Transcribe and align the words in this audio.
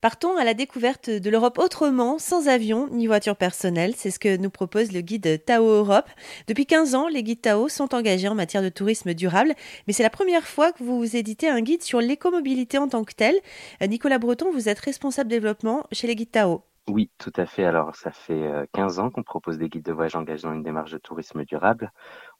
Partons 0.00 0.36
à 0.36 0.44
la 0.44 0.54
découverte 0.54 1.10
de 1.10 1.28
l'Europe 1.28 1.58
autrement, 1.58 2.20
sans 2.20 2.46
avion 2.46 2.86
ni 2.92 3.08
voiture 3.08 3.34
personnelle. 3.34 3.94
C'est 3.96 4.12
ce 4.12 4.20
que 4.20 4.36
nous 4.36 4.48
propose 4.48 4.92
le 4.92 5.00
guide 5.00 5.44
Tao 5.44 5.64
Europe. 5.64 6.08
Depuis 6.46 6.66
15 6.66 6.94
ans, 6.94 7.08
les 7.08 7.24
guides 7.24 7.40
Tao 7.40 7.68
sont 7.68 7.92
engagés 7.96 8.28
en 8.28 8.36
matière 8.36 8.62
de 8.62 8.68
tourisme 8.68 9.12
durable, 9.12 9.54
mais 9.88 9.92
c'est 9.92 10.04
la 10.04 10.10
première 10.10 10.46
fois 10.46 10.70
que 10.70 10.84
vous 10.84 11.16
éditez 11.16 11.48
un 11.48 11.62
guide 11.62 11.82
sur 11.82 12.00
l'écomobilité 12.00 12.78
en 12.78 12.86
tant 12.86 13.02
que 13.02 13.12
telle. 13.12 13.34
Euh, 13.82 13.88
Nicolas 13.88 14.20
Breton, 14.20 14.52
vous 14.52 14.68
êtes 14.68 14.78
responsable 14.78 15.30
développement 15.30 15.84
chez 15.90 16.06
les 16.06 16.14
guides 16.14 16.30
Tao. 16.30 16.62
Oui, 16.88 17.10
tout 17.18 17.32
à 17.34 17.44
fait. 17.44 17.64
Alors, 17.64 17.96
ça 17.96 18.12
fait 18.12 18.68
15 18.74 19.00
euh, 19.00 19.02
ans 19.02 19.10
qu'on 19.10 19.24
propose 19.24 19.58
des 19.58 19.68
guides 19.68 19.84
de 19.84 19.92
voyage 19.92 20.14
engagés 20.14 20.44
dans 20.44 20.54
une 20.54 20.62
démarche 20.62 20.92
de 20.92 20.98
tourisme 20.98 21.44
durable. 21.44 21.92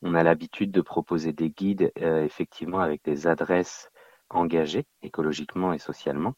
On 0.02 0.14
a 0.14 0.22
l'habitude 0.22 0.70
de 0.70 0.80
proposer 0.80 1.32
des 1.32 1.50
guides, 1.50 1.90
euh, 2.00 2.24
effectivement, 2.24 2.78
avec 2.78 3.02
des 3.04 3.26
adresses 3.26 3.90
engagés 4.30 4.86
écologiquement 5.02 5.72
et 5.72 5.78
socialement. 5.78 6.34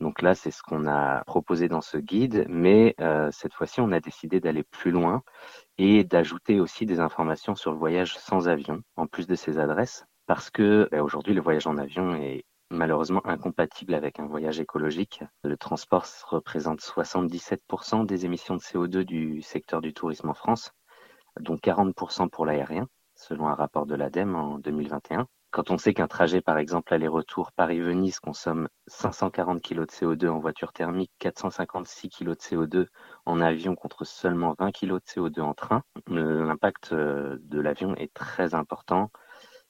Donc 0.00 0.22
là, 0.22 0.34
c'est 0.34 0.50
ce 0.50 0.62
qu'on 0.62 0.86
a 0.86 1.24
proposé 1.24 1.68
dans 1.68 1.80
ce 1.80 1.96
guide, 1.96 2.46
mais 2.48 2.94
euh, 3.00 3.30
cette 3.32 3.54
fois-ci, 3.54 3.80
on 3.80 3.92
a 3.92 4.00
décidé 4.00 4.40
d'aller 4.40 4.62
plus 4.62 4.90
loin 4.90 5.22
et 5.78 6.04
d'ajouter 6.04 6.60
aussi 6.60 6.86
des 6.86 7.00
informations 7.00 7.54
sur 7.54 7.72
le 7.72 7.78
voyage 7.78 8.18
sans 8.18 8.48
avion, 8.48 8.82
en 8.96 9.06
plus 9.06 9.26
de 9.26 9.34
ces 9.34 9.58
adresses, 9.58 10.04
parce 10.26 10.50
que 10.50 10.88
bah, 10.90 11.02
aujourd'hui, 11.02 11.34
le 11.34 11.40
voyage 11.40 11.66
en 11.66 11.76
avion 11.76 12.14
est 12.14 12.44
malheureusement 12.70 13.26
incompatible 13.26 13.94
avec 13.94 14.20
un 14.20 14.26
voyage 14.26 14.60
écologique. 14.60 15.22
Le 15.42 15.56
transport 15.56 16.06
représente 16.28 16.80
77% 16.80 18.06
des 18.06 18.24
émissions 18.24 18.54
de 18.54 18.60
CO2 18.60 19.02
du 19.02 19.42
secteur 19.42 19.80
du 19.80 19.92
tourisme 19.92 20.28
en 20.28 20.34
France, 20.34 20.70
dont 21.40 21.56
40% 21.56 22.28
pour 22.30 22.46
l'aérien, 22.46 22.86
selon 23.14 23.48
un 23.48 23.54
rapport 23.54 23.86
de 23.86 23.94
l'ADEME 23.94 24.36
en 24.36 24.58
2021. 24.58 25.26
Quand 25.52 25.72
on 25.72 25.78
sait 25.78 25.94
qu'un 25.94 26.06
trajet, 26.06 26.40
par 26.40 26.58
exemple, 26.58 26.94
aller-retour 26.94 27.50
Paris-Venise 27.50 28.20
consomme 28.20 28.68
540 28.86 29.60
kg 29.60 29.80
de 29.80 29.84
CO2 29.86 30.28
en 30.28 30.38
voiture 30.38 30.72
thermique, 30.72 31.10
456 31.18 32.08
kg 32.08 32.28
de 32.28 32.34
CO2 32.34 32.86
en 33.26 33.40
avion 33.40 33.74
contre 33.74 34.04
seulement 34.04 34.54
20 34.60 34.70
kg 34.70 34.92
de 34.92 34.98
CO2 35.00 35.40
en 35.40 35.54
train, 35.54 35.82
l'impact 36.06 36.92
euh, 36.92 37.36
de 37.40 37.60
l'avion 37.60 37.96
est 37.96 38.14
très 38.14 38.54
important. 38.54 39.10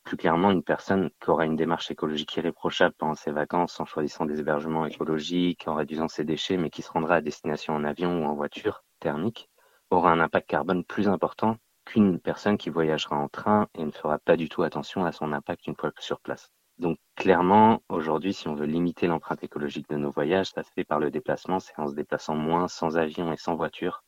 Plus 0.05 0.18
clairement, 0.18 0.50
une 0.50 0.62
personne 0.62 1.08
qui 1.18 1.30
aura 1.30 1.46
une 1.46 1.56
démarche 1.56 1.90
écologique 1.90 2.36
irréprochable 2.36 2.94
pendant 2.98 3.14
ses 3.14 3.30
vacances 3.30 3.80
en 3.80 3.86
choisissant 3.86 4.27
des 4.27 4.38
hébergements 4.38 4.84
écologiques, 4.84 5.66
en 5.66 5.77
réduisant 5.77 6.08
ses 6.08 6.24
déchets, 6.24 6.58
mais 6.58 6.68
qui 6.68 6.83
se 6.83 6.90
rendra 6.92 7.16
à 7.16 7.20
destination 7.22 7.74
en 7.74 7.84
avion 7.84 8.22
ou 8.22 8.27
en 8.27 8.34
voiture 8.34 8.84
thermique, 8.98 9.48
aura 9.90 10.12
un 10.12 10.20
impact 10.20 10.46
carbone 10.50 10.84
plus 10.84 11.08
important 11.08 11.56
qu'une 11.84 12.20
personne 12.20 12.59
qui 12.59 12.70
voyagera 12.70 13.17
en 13.17 13.28
train 13.28 13.69
et 13.75 13.84
ne 13.84 13.91
fera 13.91 14.19
pas 14.19 14.36
du 14.36 14.48
tout 14.48 14.62
attention 14.62 15.05
à 15.05 15.12
son 15.12 15.33
impact 15.33 15.67
une 15.67 15.77
fois 15.77 15.92
sur 15.98 16.20
place. 16.20 16.50
Donc 16.78 16.98
clairement, 17.14 17.83
aujourd'hui, 17.89 18.33
si 18.33 18.48
on 18.48 18.55
veut 18.55 18.67
limiter 18.67 19.06
l'empreinte 19.06 19.45
écologique 19.45 19.89
de 19.91 19.97
nos 19.97 20.11
voyages, 20.11 20.51
ça 20.51 20.62
se 20.62 20.70
fait 20.73 20.84
par 20.84 20.98
le 20.98 21.11
déplacement, 21.11 21.61
c'est 21.61 21.78
en 21.78 21.89
se 21.89 21.95
déplaçant 21.95 22.34
moins 22.34 22.69
sans 22.69 22.97
avion 22.97 23.33
et 23.33 23.36
sans 23.36 23.55
voiture 23.55 24.03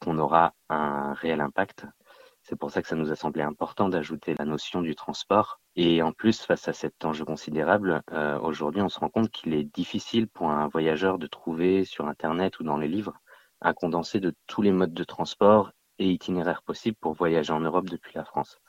qu'on 0.00 0.18
aura 0.18 0.52
un 0.68 1.12
réel 1.14 1.40
impact. 1.40 1.86
C'est 2.42 2.56
pour 2.56 2.70
ça 2.70 2.82
que 2.82 2.88
ça 2.88 2.96
nous 2.96 3.12
a 3.12 3.16
semblé 3.16 3.42
important 3.42 3.88
d'ajouter 3.88 4.34
la 4.38 4.44
notion 4.44 4.80
du 4.80 4.94
transport. 4.94 5.60
Et 5.76 6.02
en 6.02 6.12
plus, 6.12 6.40
face 6.40 6.66
à 6.66 6.72
cet 6.72 7.04
enjeu 7.04 7.24
considérable, 7.24 8.02
euh, 8.12 8.38
aujourd'hui, 8.40 8.80
on 8.80 8.88
se 8.88 8.98
rend 8.98 9.10
compte 9.10 9.30
qu'il 9.30 9.54
est 9.54 9.64
difficile 9.64 10.28
pour 10.28 10.50
un 10.50 10.66
voyageur 10.68 11.18
de 11.18 11.26
trouver 11.26 11.84
sur 11.84 12.08
Internet 12.08 12.58
ou 12.58 12.64
dans 12.64 12.78
les 12.78 12.88
livres 12.88 13.12
un 13.60 13.74
condensé 13.74 14.18
de 14.18 14.34
tous 14.46 14.62
les 14.62 14.72
modes 14.72 14.94
de 14.94 15.04
transport 15.04 15.72
et 15.98 16.10
itinéraires 16.10 16.62
possibles 16.62 16.96
pour 17.00 17.14
voyager 17.14 17.52
en 17.52 17.60
Europe 17.60 17.88
depuis 17.88 18.12
la 18.14 18.24
France. 18.24 18.60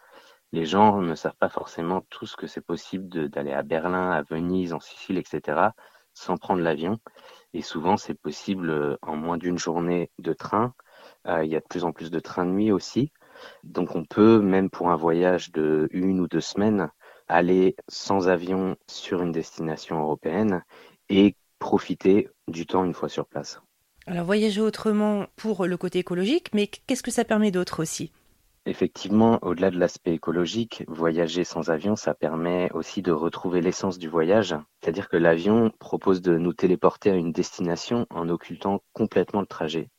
Les 0.52 0.66
gens 0.66 1.02
ne 1.02 1.14
savent 1.16 1.38
pas 1.38 1.50
forcément 1.50 2.02
tout 2.10 2.26
ce 2.26 2.36
que 2.36 2.48
c'est 2.48 2.62
possible 2.62 3.30
d'aller 3.30 3.54
à 3.54 3.62
Berlin, 3.62 4.12
à 4.12 4.24
Venise, 4.24 4.74
en 4.74 4.80
Sicile, 4.80 5.18
etc., 5.18 5.70
sans 6.14 6.38
prendre 6.38 6.62
l'avion. 6.62 7.00
Et 7.54 7.62
souvent, 7.62 7.98
c'est 7.98 8.16
possible 8.16 8.70
euh, 8.70 8.98
en 9.02 9.16
moins 9.16 9.38
d'une 9.38 9.60
journée 9.60 10.10
de 10.18 10.34
train. 10.34 10.74
Euh, 11.28 11.44
il 11.46 11.52
y 11.52 11.56
a 11.56 11.60
de 11.60 11.66
plus 11.70 11.84
en 11.86 11.92
plus 11.92 12.10
de 12.12 12.20
trains 12.20 12.46
de 12.46 12.52
nuit 12.52 12.72
aussi. 12.72 13.12
Donc, 13.64 13.96
on 13.96 14.04
peut, 14.06 14.40
même 14.42 14.70
pour 14.70 14.90
un 14.90 14.96
voyage 14.96 15.52
de 15.52 15.88
une 15.92 16.20
ou 16.20 16.28
deux 16.28 16.42
semaines, 16.42 16.90
aller 17.28 17.76
sans 17.88 18.28
avion 18.28 18.76
sur 18.88 19.22
une 19.22 19.32
destination 19.32 20.00
européenne 20.02 20.64
et 21.10 21.36
profiter 21.60 22.30
du 22.48 22.66
temps 22.66 22.84
une 22.84 22.94
fois 22.94 23.10
sur 23.10 23.28
place. 23.28 23.62
Alors 24.10 24.26
voyager 24.26 24.60
autrement 24.60 25.28
pour 25.36 25.68
le 25.68 25.78
côté 25.78 26.00
écologique, 26.00 26.50
mais 26.56 26.66
qu'est-ce 26.66 27.04
que 27.04 27.12
ça 27.12 27.26
permet 27.26 27.52
d'autre 27.52 27.84
aussi? 27.84 28.12
Effectivement, 28.66 29.38
au-delà 29.44 29.70
de 29.70 29.78
l'aspect 29.78 30.16
écologique, 30.16 30.84
voyager 30.88 31.44
sans 31.44 31.70
avion, 31.70 31.96
ça 31.96 32.16
permet 32.16 32.72
aussi 32.74 33.04
de 33.04 33.12
retrouver 33.12 33.62
l'essence 33.62 34.00
du 34.00 34.10
voyage. 34.10 34.56
C'est-à-dire 34.82 35.10
que 35.10 35.18
l'avion 35.18 35.72
propose 35.78 36.24
de 36.24 36.40
nous 36.40 36.54
téléporter 36.54 37.12
à 37.12 37.16
une 37.16 37.32
destination 37.32 38.08
en 38.10 38.30
occultant 38.30 38.82
complètement 38.94 39.42
le 39.42 39.46
trajet. 39.46 39.92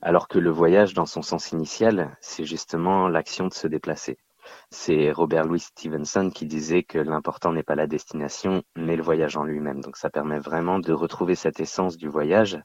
Alors 0.00 0.28
que 0.28 0.38
le 0.38 0.50
voyage, 0.50 0.94
dans 0.94 1.06
son 1.06 1.22
sens 1.22 1.50
initial, 1.50 2.16
c'est 2.20 2.44
justement 2.44 3.08
l'action 3.08 3.48
de 3.48 3.52
se 3.52 3.66
déplacer. 3.66 4.16
C'est 4.70 5.10
Robert 5.10 5.44
Louis 5.44 5.58
Stevenson 5.58 6.30
qui 6.32 6.46
disait 6.46 6.84
que 6.84 6.98
l'important 6.98 7.52
n'est 7.52 7.64
pas 7.64 7.74
la 7.74 7.88
destination, 7.88 8.62
mais 8.76 8.94
le 8.94 9.02
voyage 9.02 9.36
en 9.36 9.42
lui-même. 9.42 9.80
Donc 9.80 9.96
ça 9.96 10.08
permet 10.08 10.38
vraiment 10.38 10.78
de 10.78 10.92
retrouver 10.92 11.34
cette 11.34 11.58
essence 11.58 11.96
du 11.96 12.06
voyage 12.08 12.60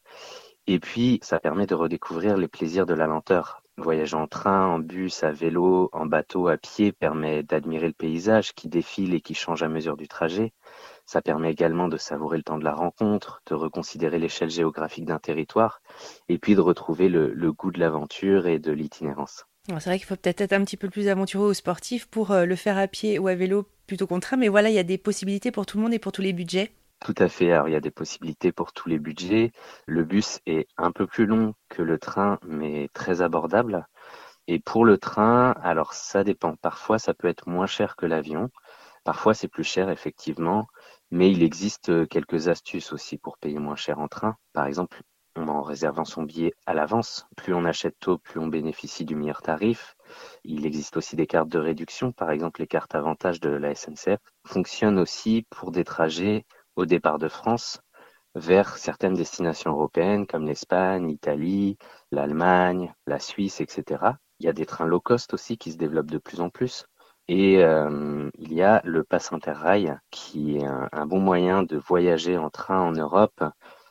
et 0.67 0.79
puis, 0.79 1.19
ça 1.23 1.39
permet 1.39 1.66
de 1.66 1.75
redécouvrir 1.75 2.38
les 2.38 2.47
plaisirs 2.47 2.85
de 2.85 2.94
la 2.94 3.07
lenteur. 3.07 3.63
Voyager 3.77 4.16
en 4.16 4.27
train, 4.27 4.67
en 4.67 4.79
bus, 4.79 5.23
à 5.23 5.31
vélo, 5.31 5.89
en 5.91 6.05
bateau, 6.05 6.47
à 6.47 6.57
pied 6.57 6.91
permet 6.91 7.41
d'admirer 7.41 7.88
le 7.88 7.94
paysage 7.94 8.53
qui 8.53 8.67
défile 8.67 9.16
et 9.16 9.21
qui 9.21 9.33
change 9.33 9.63
à 9.63 9.69
mesure 9.69 9.97
du 9.97 10.07
trajet. 10.07 10.53
Ça 11.05 11.21
permet 11.21 11.51
également 11.51 11.88
de 11.88 11.97
savourer 11.97 12.38
le 12.38 12.44
temps 12.44 12.59
de 12.59 12.63
la 12.63 12.75
rencontre, 12.75 13.41
de 13.47 13.55
reconsidérer 13.55 14.19
l'échelle 14.19 14.51
géographique 14.51 15.05
d'un 15.05 15.19
territoire 15.19 15.81
et 16.29 16.38
puis 16.38 16.53
de 16.53 16.61
retrouver 16.61 17.09
le, 17.09 17.51
goût 17.51 17.71
de 17.71 17.79
l'aventure 17.79 18.45
et 18.45 18.59
de 18.59 18.71
l'itinérance. 18.71 19.45
C'est 19.67 19.85
vrai 19.85 19.97
qu'il 19.97 20.07
faut 20.07 20.16
peut-être 20.16 20.41
être 20.41 20.53
un 20.53 20.63
petit 20.63 20.77
peu 20.77 20.89
plus 20.89 21.07
aventureux 21.07 21.50
ou 21.50 21.53
sportif 21.53 22.07
pour 22.07 22.31
euh, 22.31 22.45
le 22.45 22.55
faire 22.55 22.77
à 22.77 22.88
pied 22.88 23.19
ou 23.19 23.27
à 23.27 23.35
vélo 23.35 23.67
plutôt 23.88 24.07
qu'en 24.07 24.19
train, 24.19 24.38
mais 24.38 24.47
voilà, 24.47 24.69
il 24.69 24.75
y 24.75 24.79
a 24.79 24.83
des 24.83 24.97
possibilités 24.97 25.51
pour 25.51 25.66
tout 25.66 25.77
le 25.77 25.83
monde 25.83 25.94
et 25.94 26.00
pour 26.00 26.11
tous 26.11 26.21
les 26.21 26.33
budgets. 26.33 26.71
Tout 27.01 27.16
à 27.17 27.28
fait. 27.28 27.51
Alors, 27.51 27.67
il 27.67 27.72
y 27.73 27.75
a 27.75 27.81
des 27.81 27.91
possibilités 27.91 28.51
pour 28.51 28.73
tous 28.73 28.88
les 28.88 29.00
budgets. 29.00 29.51
Le 29.88 30.03
bus 30.06 30.39
est 30.45 30.67
un 30.78 30.91
peu 30.91 31.07
plus 31.07 31.25
long 31.25 31.53
que 31.67 31.81
le 31.81 32.00
train, 32.00 32.39
mais 32.45 32.89
très 32.94 33.22
abordable. 33.22 33.88
Et 34.47 34.59
pour 34.59 34.85
le 34.85 34.97
train, 34.97 35.51
alors 35.63 35.94
ça 35.94 36.23
dépend. 36.23 36.56
Parfois, 36.57 37.00
ça 37.00 37.13
peut 37.13 37.28
être 37.28 37.47
moins 37.50 37.67
cher 37.67 37.95
que 37.95 38.06
l'avion. 38.06 38.50
Parfois, 39.03 39.34
c'est 39.34 39.47
plus 39.47 39.63
cher, 39.63 39.89
effectivement. 39.89 40.67
Mais 41.12 41.31
il 41.31 41.44
existe 41.44 42.07
quelques 42.09 42.50
astuces 42.50 42.94
aussi 42.94 43.18
pour 43.18 43.38
payer 43.38 43.59
moins 43.59 43.75
cher 43.75 44.00
en 44.00 44.07
train. 44.07 44.38
Par 44.53 44.68
exemple, 44.68 45.01
en 45.38 45.62
réservant 45.63 46.06
son 46.06 46.23
billet 46.23 46.53
à 46.66 46.73
l'avance. 46.73 47.28
Plus 47.38 47.53
on 47.53 47.66
achète 47.66 47.95
tôt, 48.00 48.18
plus 48.18 48.39
on 48.39 48.47
bénéficie 48.47 49.06
du 49.06 49.16
meilleur 49.16 49.41
tarif. 49.41 49.95
Il 50.44 50.66
existe 50.66 50.97
aussi 50.97 51.16
des 51.16 51.28
cartes 51.28 51.50
de 51.50 51.59
réduction. 51.59 52.12
Par 52.12 52.31
exemple, 52.31 52.62
les 52.62 52.68
cartes 52.68 52.95
avantages 52.95 53.39
de 53.39 53.50
la 53.50 53.72
SNCF 53.72 54.19
fonctionnent 54.45 55.00
aussi 55.00 55.45
pour 55.50 55.72
des 55.72 55.83
trajets 55.83 56.45
au 56.81 56.86
départ 56.86 57.19
de 57.19 57.28
France 57.28 57.80
vers 58.34 58.78
certaines 58.78 59.14
destinations 59.14 59.72
européennes 59.72 60.25
comme 60.25 60.46
l'Espagne, 60.47 61.08
l'Italie, 61.08 61.78
l'Allemagne, 62.12 62.94
la 63.06 63.19
Suisse, 63.19 63.62
etc. 63.62 64.03
Il 64.40 64.47
y 64.47 64.50
a 64.50 64.53
des 64.53 64.66
trains 64.66 64.88
low 64.88 65.00
cost 65.00 65.34
aussi 65.36 65.58
qui 65.58 65.72
se 65.72 65.78
développent 65.78 66.09
de 66.09 66.18
plus 66.18 66.42
en 66.42 66.50
plus. 66.50 66.86
Et 67.28 67.64
euh, 67.64 68.30
il 68.40 68.52
y 68.53 68.64
a 68.64 68.81
le 68.84 69.03
Pass 69.03 69.31
Interrail 69.31 69.96
qui 70.09 70.58
est 70.58 70.66
un, 70.66 71.06
bon 71.06 71.19
moyen 71.19 71.62
de 71.62 71.78
voyager 71.78 72.38
en 72.38 72.50
train 72.50 72.80
en 72.81 72.94
Europe. 72.94 73.44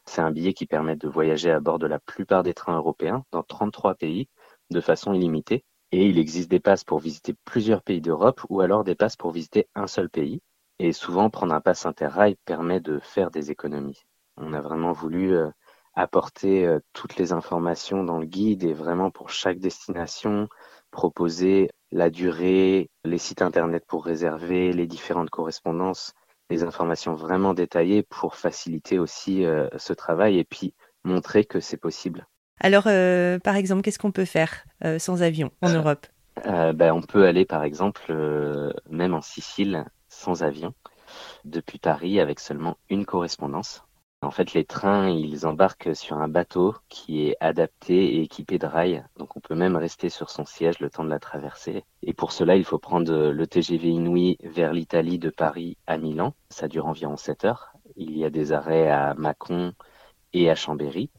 C'est 0.04 0.20
un 0.20 0.32
billet 0.32 0.52
qui 0.52 0.66
permet 0.66 0.96
de 0.96 1.08
voyager 1.08 1.52
à 1.52 1.60
bord 1.60 1.78
de 1.78 1.86
la 1.86 2.00
plupart 2.00 2.42
des 2.42 2.54
trains 2.54 2.76
européens 2.76 3.24
dans 3.30 3.44
33 3.44 3.94
pays 3.94 4.28
de 4.70 4.80
façon 4.80 5.14
illimitée. 5.14 5.64
Et 5.92 6.06
il 6.06 6.18
existe 6.18 6.50
des 6.50 6.60
passes 6.60 6.84
pour 6.84 6.98
visiter 6.98 7.34
plusieurs 7.44 7.82
pays 7.82 8.00
d'Europe 8.00 8.40
ou 8.48 8.60
alors 8.60 8.82
des 8.82 8.96
passes 8.96 9.16
pour 9.16 9.30
visiter 9.30 9.68
un 9.76 9.86
seul 9.86 10.10
pays. 10.10 10.40
Et 10.82 10.94
souvent, 10.94 11.28
prendre 11.28 11.52
un 11.52 11.60
pass 11.60 11.84
interrail 11.84 12.36
permet 12.46 12.80
de 12.80 13.00
faire 13.00 13.30
des 13.30 13.50
économies. 13.50 14.00
On 14.38 14.54
a 14.54 14.62
vraiment 14.62 14.92
voulu 14.92 15.36
euh, 15.36 15.50
apporter 15.94 16.66
euh, 16.66 16.78
toutes 16.94 17.18
les 17.18 17.34
informations 17.34 18.02
dans 18.02 18.16
le 18.16 18.24
guide 18.24 18.64
et 18.64 18.72
vraiment 18.72 19.10
pour 19.10 19.28
chaque 19.28 19.58
destination 19.58 20.48
proposer 20.90 21.68
la 21.92 22.08
durée, 22.08 22.88
les 23.04 23.18
sites 23.18 23.42
internet 23.42 23.84
pour 23.86 24.06
réserver, 24.06 24.72
les 24.72 24.86
différentes 24.86 25.28
correspondances, 25.28 26.14
les 26.48 26.62
informations 26.62 27.12
vraiment 27.12 27.52
détaillées 27.52 28.02
pour 28.02 28.34
faciliter 28.34 28.98
aussi 28.98 29.44
euh, 29.44 29.68
ce 29.76 29.92
travail 29.92 30.38
et 30.38 30.44
puis 30.44 30.72
montrer 31.04 31.44
que 31.44 31.60
c'est 31.60 31.76
possible. 31.76 32.26
Alors, 32.58 32.84
par 33.42 33.56
exemple, 33.56 33.82
qu'est-ce 33.82 33.98
qu'on 33.98 34.12
peut 34.12 34.26
faire 34.26 34.64
sans 34.98 35.22
avion 35.22 35.50
en 35.62 35.70
Europe? 35.70 36.06
ben, 36.44 36.92
On 36.92 37.00
peut 37.00 37.24
aller, 37.26 37.46
par 37.46 37.64
exemple, 37.64 38.12
même 38.90 39.14
en 39.14 39.22
Sicile, 39.22 39.86
sans 40.20 40.42
avion 40.42 40.74
depuis 41.44 41.78
Paris 41.78 42.20
avec 42.20 42.40
seulement 42.40 42.76
une 42.88 43.06
correspondance. 43.06 43.82
En 44.22 44.30
fait, 44.30 44.52
les 44.52 44.66
trains, 44.66 45.08
ils 45.08 45.46
embarquent 45.46 45.96
sur 45.96 46.18
un 46.18 46.28
bateau 46.28 46.74
qui 46.90 47.26
est 47.26 47.36
adapté 47.40 48.16
et 48.16 48.22
équipé 48.22 48.58
de 48.58 48.66
rails. 48.66 49.02
Donc, 49.16 49.34
on 49.34 49.40
peut 49.40 49.54
même 49.54 49.76
rester 49.76 50.10
sur 50.10 50.28
son 50.28 50.44
siège 50.44 50.78
le 50.78 50.90
temps 50.90 51.04
de 51.04 51.08
la 51.08 51.18
traversée. 51.18 51.84
Et 52.02 52.12
pour 52.12 52.32
cela, 52.32 52.56
il 52.56 52.64
faut 52.64 52.78
prendre 52.78 53.30
le 53.30 53.46
TGV 53.46 53.88
Inouï 53.88 54.36
vers 54.42 54.74
l'Italie 54.74 55.18
de 55.18 55.30
Paris 55.30 55.78
à 55.86 55.96
Milan. 55.96 56.34
Ça 56.50 56.68
dure 56.68 56.86
environ 56.86 57.16
7 57.16 57.46
heures. 57.46 57.72
Il 57.96 58.16
y 58.16 58.26
a 58.26 58.30
des 58.30 58.52
arrêts 58.52 58.90
à 58.90 59.14
Mâcon 59.14 59.72
et 60.34 60.50
à 60.50 60.54
Chambéry. 60.54 61.10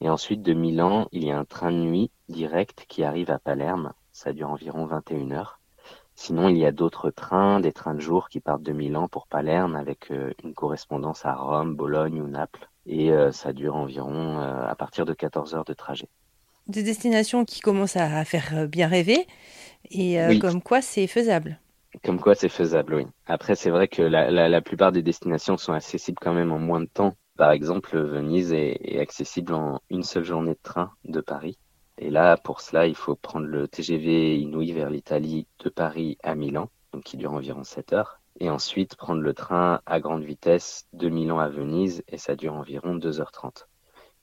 Et 0.00 0.08
ensuite, 0.08 0.42
de 0.42 0.52
Milan, 0.52 1.06
il 1.12 1.24
y 1.24 1.30
a 1.30 1.38
un 1.38 1.44
train 1.44 1.70
de 1.70 1.76
nuit 1.76 2.10
direct 2.28 2.86
qui 2.88 3.04
arrive 3.04 3.30
à 3.30 3.38
Palerme. 3.38 3.92
Ça 4.10 4.32
dure 4.32 4.50
environ 4.50 4.84
21 4.86 5.30
heures. 5.30 5.61
Sinon, 6.14 6.48
il 6.48 6.58
y 6.58 6.66
a 6.66 6.72
d'autres 6.72 7.10
trains, 7.10 7.60
des 7.60 7.72
trains 7.72 7.94
de 7.94 8.00
jour 8.00 8.28
qui 8.28 8.40
partent 8.40 8.62
de 8.62 8.72
Milan 8.72 9.08
pour 9.08 9.26
Palerme 9.26 9.76
avec 9.76 10.10
euh, 10.10 10.32
une 10.44 10.54
correspondance 10.54 11.24
à 11.24 11.34
Rome, 11.34 11.74
Bologne 11.74 12.20
ou 12.20 12.28
Naples. 12.28 12.68
Et 12.86 13.12
euh, 13.12 13.32
ça 13.32 13.52
dure 13.52 13.76
environ 13.76 14.38
euh, 14.38 14.66
à 14.66 14.74
partir 14.74 15.04
de 15.04 15.14
14 15.14 15.54
heures 15.54 15.64
de 15.64 15.72
trajet. 15.72 16.08
Des 16.68 16.82
destinations 16.82 17.44
qui 17.44 17.60
commencent 17.60 17.96
à 17.96 18.24
faire 18.24 18.68
bien 18.68 18.86
rêver 18.86 19.26
et 19.90 20.16
comme 20.40 20.62
quoi 20.62 20.80
c'est 20.80 21.08
faisable. 21.08 21.58
Comme 22.04 22.20
quoi 22.20 22.36
c'est 22.36 22.48
faisable, 22.48 22.94
oui. 22.94 23.06
Après, 23.26 23.56
c'est 23.56 23.70
vrai 23.70 23.88
que 23.88 24.00
la, 24.00 24.30
la, 24.30 24.48
la, 24.48 24.60
plupart 24.62 24.92
des 24.92 25.02
destinations 25.02 25.56
sont 25.56 25.72
accessibles 25.72 26.18
quand 26.20 26.34
même 26.34 26.52
en 26.52 26.60
moins 26.60 26.80
de 26.80 26.86
temps. 26.86 27.14
Par 27.36 27.50
exemple, 27.50 27.98
Venise 27.98 28.52
est, 28.52 28.78
est 28.80 29.00
accessible 29.00 29.52
en 29.54 29.80
une 29.90 30.04
seule 30.04 30.24
journée 30.24 30.52
de 30.52 30.62
train 30.62 30.92
de 31.04 31.20
Paris. 31.20 31.58
Et 32.04 32.10
là, 32.10 32.36
pour 32.36 32.60
cela, 32.60 32.88
il 32.88 32.96
faut 32.96 33.14
prendre 33.14 33.46
le 33.46 33.68
TGV 33.68 34.36
Inouï 34.36 34.72
vers 34.72 34.90
l'Italie 34.90 35.46
de 35.60 35.68
Paris 35.68 36.18
à 36.24 36.34
Milan, 36.34 36.68
donc 36.92 37.04
qui 37.04 37.16
dure 37.16 37.32
environ 37.32 37.62
7 37.62 37.92
heures. 37.92 38.18
Et 38.40 38.50
ensuite, 38.50 38.96
prendre 38.96 39.20
le 39.20 39.32
train 39.34 39.80
à 39.86 40.00
grande 40.00 40.24
vitesse 40.24 40.88
de 40.94 41.08
Milan 41.08 41.38
à 41.38 41.48
Venise, 41.48 42.02
et 42.08 42.18
ça 42.18 42.34
dure 42.34 42.54
environ 42.54 42.96
2h30. 42.96 43.68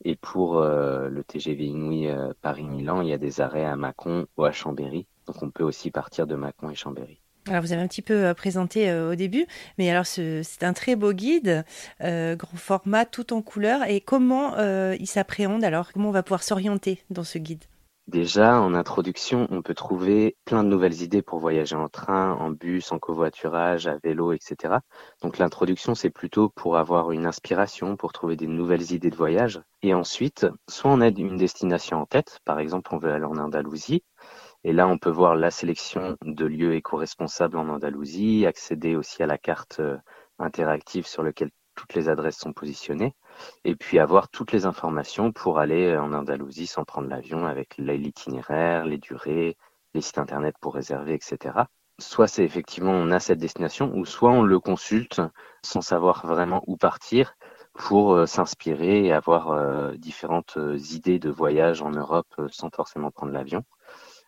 Et 0.04 0.18
pour 0.18 0.58
euh, 0.58 1.08
le 1.08 1.24
TGV 1.24 1.68
Inouï 1.68 2.10
euh, 2.10 2.34
Paris-Milan, 2.42 3.00
il 3.00 3.08
y 3.08 3.14
a 3.14 3.18
des 3.18 3.40
arrêts 3.40 3.64
à 3.64 3.78
Mâcon 3.78 4.28
ou 4.36 4.44
à 4.44 4.52
Chambéry. 4.52 5.08
Donc 5.26 5.42
on 5.42 5.50
peut 5.50 5.64
aussi 5.64 5.90
partir 5.90 6.28
de 6.28 6.36
Mâcon 6.36 6.70
et 6.70 6.76
Chambéry. 6.76 7.22
Alors 7.48 7.62
vous 7.62 7.74
avez 7.74 7.82
un 7.82 7.88
petit 7.88 8.02
peu 8.02 8.26
euh, 8.26 8.34
présenté 8.34 8.94
au 8.94 9.16
début, 9.16 9.46
mais 9.78 9.90
alors 9.90 10.06
c'est 10.06 10.64
un 10.64 10.74
très 10.74 10.96
beau 10.96 11.14
guide, 11.14 11.64
grand 12.00 12.58
format, 12.58 13.06
tout 13.06 13.34
en 13.34 13.42
couleur. 13.42 13.84
Et 13.88 14.02
comment 14.02 14.58
il 14.94 15.08
s'appréhende 15.08 15.64
alors? 15.64 15.92
Comment 15.94 16.10
on 16.10 16.14
va 16.14 16.24
pouvoir 16.24 16.44
s'orienter 16.44 17.04
dans 17.10 17.24
ce 17.24 17.38
guide? 17.38 17.64
Déjà, 18.10 18.60
en 18.60 18.74
introduction, 18.74 19.46
on 19.52 19.62
peut 19.62 19.76
trouver 19.76 20.36
plein 20.44 20.64
de 20.64 20.68
nouvelles 20.68 21.04
idées 21.04 21.22
pour 21.22 21.38
voyager 21.38 21.76
en 21.76 21.90
train, 21.90 22.32
en 22.34 22.50
bus, 22.50 22.92
en 22.92 22.98
covoiturage, 22.98 23.86
à 23.86 23.98
vélo, 24.04 24.34
etc. 24.34 24.78
Donc 25.22 25.38
l'introduction, 25.38 25.94
c'est 25.94 26.10
plutôt 26.10 26.50
pour 26.50 26.78
avoir 26.78 27.12
une 27.12 27.28
inspiration, 27.28 27.98
pour 27.98 28.12
trouver 28.12 28.36
des 28.36 28.48
nouvelles 28.48 28.94
idées 28.94 29.12
de 29.12 29.16
voyage. 29.16 29.62
Et 29.84 29.94
ensuite, 29.94 30.48
soit 30.68 30.90
on 30.90 31.02
a 31.02 31.10
une 31.10 31.38
destination 31.38 31.98
en 31.98 32.08
tête, 32.08 32.40
par 32.46 32.60
exemple, 32.60 32.90
on 32.96 32.98
veut 32.98 33.12
aller 33.12 33.26
en 33.26 33.38
Andalousie, 33.38 34.02
et 34.64 34.74
là, 34.74 34.88
on 34.88 34.98
peut 34.98 35.10
voir 35.10 35.36
la 35.36 35.52
sélection 35.52 36.18
de 36.24 36.46
lieux 36.46 36.76
éco-responsables 36.76 37.58
en 37.58 37.70
Andalousie, 37.70 38.46
accéder 38.46 38.96
aussi 38.96 39.24
à 39.24 39.28
la 39.28 39.38
carte 39.38 39.80
euh, 39.80 39.98
interactive 40.38 41.08
sur 41.08 41.24
laquelle 41.24 41.52
toutes 41.76 41.94
les 41.94 42.10
adresses 42.10 42.38
sont 42.38 42.52
positionnées 42.52 43.16
et 43.64 43.76
puis 43.76 44.00
avoir 44.00 44.30
toutes 44.30 44.52
les 44.52 44.66
informations 44.66 45.32
pour 45.32 45.60
aller 45.60 45.96
en 45.98 46.12
Andalousie 46.12 46.68
sans 46.68 46.84
prendre 46.84 47.08
l'avion 47.08 47.46
avec 47.46 47.78
l'itinéraire, 47.78 48.86
les 48.86 48.98
durées, 48.98 49.56
les 49.94 50.02
sites 50.02 50.18
internet 50.18 50.56
pour 50.60 50.76
réserver, 50.76 51.14
etc. 51.14 51.56
Soit 52.00 52.28
c'est 52.28 52.44
effectivement 52.44 52.92
on 52.92 53.12
a 53.12 53.20
cette 53.20 53.40
destination 53.40 53.92
ou 53.96 54.06
soit 54.06 54.32
on 54.32 54.44
le 54.44 54.60
consulte 54.60 55.22
sans 55.64 55.82
savoir 55.82 56.26
vraiment 56.26 56.64
où 56.68 56.78
partir 56.78 57.36
pour 57.74 58.14
euh, 58.14 58.26
s'inspirer 58.26 59.06
et 59.06 59.14
avoir 59.14 59.52
euh, 59.52 59.94
différentes 59.94 60.58
euh, 60.58 60.78
idées 60.92 61.20
de 61.20 61.30
voyage 61.30 61.82
en 61.82 61.92
Europe 61.92 62.34
sans 62.50 62.70
forcément 62.70 63.12
prendre 63.12 63.32
l'avion. 63.32 63.64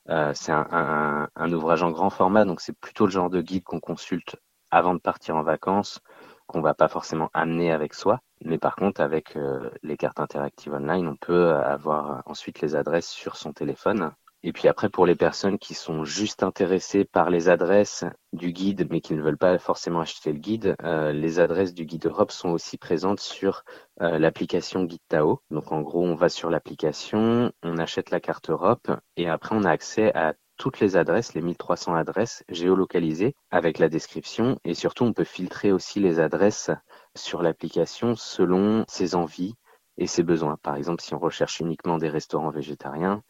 C'est 0.08 0.52
un, 0.52 1.54
ouvrage 1.54 1.84
en 1.84 1.92
grand 1.92 2.10
format, 2.10 2.46
donc 2.46 2.62
c'est 2.62 2.78
plutôt 2.78 3.06
le 3.06 3.12
genre 3.12 3.30
de 3.30 3.42
guide 3.42 3.64
qu'on 3.64 3.80
consulte 3.80 4.36
avant 4.72 4.94
de 4.94 5.00
partir 5.00 5.36
en 5.36 5.44
vacances 5.44 6.00
qu'on 6.48 6.62
va 6.62 6.74
pas 6.74 6.88
forcément 6.90 7.30
amener 7.34 7.72
avec 7.72 7.94
soi. 7.94 8.20
Mais 8.44 8.58
par 8.58 8.76
contre, 8.76 9.02
avec 9.02 9.38
euh, 9.38 9.70
les 9.84 9.96
cartes 9.98 10.20
interactives 10.20 10.74
online, 10.74 11.08
on 11.08 11.16
peut 11.16 11.54
avoir 11.54 12.24
ensuite 12.26 12.62
les 12.62 12.76
adresses 12.76 13.10
sur 13.10 13.38
son 13.38 13.54
téléphone. 13.54 14.12
Et 14.44 14.54
puis 14.54 14.68
après, 14.68 14.90
pour 14.90 15.06
les 15.06 15.16
personnes 15.16 15.60
qui 15.60 15.76
sont 15.76 16.04
juste 16.04 16.42
intéressées 16.42 17.06
par 17.06 17.30
les 17.30 17.48
adresses 17.48 18.06
du 18.34 18.52
guide, 18.52 18.88
mais 18.90 19.00
qui 19.00 19.14
ne 19.14 19.22
veulent 19.22 19.38
pas 19.38 19.60
forcément 19.60 20.02
acheter 20.02 20.32
le 20.32 20.40
guide, 20.40 20.76
euh, 20.84 21.12
les 21.12 21.40
adresses 21.40 21.76
du 21.76 21.86
guide 21.86 22.08
Europe 22.08 22.32
sont 22.32 22.50
aussi 22.50 22.78
présentes 22.78 23.20
sur 23.20 23.64
euh, 24.02 24.18
l'application 24.18 24.84
Guide 24.84 25.02
Tao. 25.10 25.42
Donc 25.52 25.72
en 25.72 25.82
gros, 25.82 26.04
on 26.04 26.16
va 26.16 26.30
sur 26.30 26.50
l'application, 26.50 27.52
on 27.62 27.78
achète 27.78 28.10
la 28.10 28.20
carte 28.20 28.50
Europe, 28.50 28.90
et 29.16 29.30
après 29.30 29.56
on 29.56 29.64
a 29.64 29.70
accès 29.70 30.12
à 30.16 30.34
toutes 30.58 30.80
les 30.80 30.96
adresses, 30.96 31.34
les 31.34 31.42
1300 31.42 31.96
adresses 31.96 32.44
géolocalisées 32.50 33.36
avec 33.50 33.80
la 33.80 33.90
description 33.90 34.60
et 34.64 34.76
surtout 34.76 35.04
on 35.06 35.14
peut 35.14 35.24
filtrer 35.24 35.72
aussi 35.72 36.00
les 36.00 36.20
adresses 36.20 36.70
sur 37.16 37.42
l'application 37.42 38.16
selon 38.16 38.86
ses 38.88 39.16
envies 39.16 39.56
et 39.98 40.06
ses 40.06 40.22
besoins. 40.22 40.58
Par 40.62 40.76
exemple, 40.76 41.02
si 41.02 41.16
on 41.16 41.20
recherche 41.20 41.60
uniquement 41.62 41.98
des 41.98 42.10
restaurants 42.10 42.52
végétariens, 42.52 43.24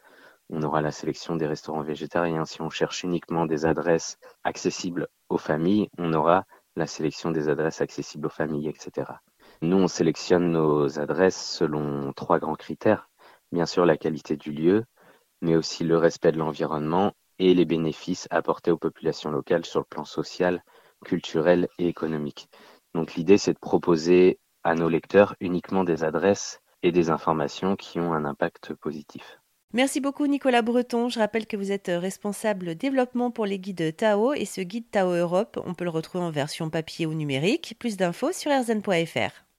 on 0.52 0.62
aura 0.62 0.82
la 0.82 0.92
sélection 0.92 1.34
des 1.34 1.46
restaurants 1.46 1.82
végétariens. 1.82 2.44
Si 2.44 2.60
on 2.60 2.68
cherche 2.68 3.04
uniquement 3.04 3.46
des 3.46 3.64
adresses 3.64 4.18
accessibles 4.44 5.08
aux 5.30 5.38
familles, 5.38 5.88
on 5.96 6.12
aura 6.12 6.44
la 6.76 6.86
sélection 6.86 7.30
des 7.30 7.48
adresses 7.48 7.80
accessibles 7.80 8.26
aux 8.26 8.30
familles, 8.30 8.68
etc. 8.68 9.10
Nous, 9.62 9.78
on 9.78 9.88
sélectionne 9.88 10.52
nos 10.52 10.98
adresses 10.98 11.42
selon 11.42 12.12
trois 12.12 12.38
grands 12.38 12.54
critères. 12.54 13.08
Bien 13.50 13.64
sûr, 13.64 13.86
la 13.86 13.96
qualité 13.96 14.36
du 14.36 14.52
lieu, 14.52 14.84
mais 15.40 15.56
aussi 15.56 15.84
le 15.84 15.96
respect 15.96 16.32
de 16.32 16.38
l'environnement 16.38 17.12
et 17.38 17.54
les 17.54 17.64
bénéfices 17.64 18.28
apportés 18.30 18.70
aux 18.70 18.78
populations 18.78 19.30
locales 19.30 19.64
sur 19.64 19.80
le 19.80 19.86
plan 19.86 20.04
social, 20.04 20.62
culturel 21.02 21.68
et 21.78 21.88
économique. 21.88 22.48
Donc 22.94 23.14
l'idée, 23.14 23.38
c'est 23.38 23.54
de 23.54 23.58
proposer 23.58 24.38
à 24.64 24.74
nos 24.74 24.90
lecteurs 24.90 25.34
uniquement 25.40 25.82
des 25.82 26.04
adresses 26.04 26.60
et 26.82 26.92
des 26.92 27.08
informations 27.08 27.74
qui 27.74 28.00
ont 28.00 28.12
un 28.12 28.26
impact 28.26 28.74
positif. 28.74 29.41
Merci 29.74 30.00
beaucoup 30.00 30.26
Nicolas 30.26 30.60
Breton. 30.60 31.08
Je 31.08 31.18
rappelle 31.18 31.46
que 31.46 31.56
vous 31.56 31.72
êtes 31.72 31.90
responsable 31.90 32.74
développement 32.74 33.30
pour 33.30 33.46
les 33.46 33.58
guides 33.58 33.96
Tao 33.96 34.34
et 34.34 34.44
ce 34.44 34.60
guide 34.60 34.90
Tao 34.90 35.12
Europe, 35.12 35.58
on 35.64 35.72
peut 35.72 35.84
le 35.84 35.90
retrouver 35.90 36.24
en 36.24 36.30
version 36.30 36.68
papier 36.68 37.06
ou 37.06 37.14
numérique. 37.14 37.76
Plus 37.78 37.96
d'infos 37.96 38.32
sur 38.32 38.50
rzn.fr. 38.50 39.51